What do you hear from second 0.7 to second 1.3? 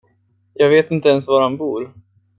inte ens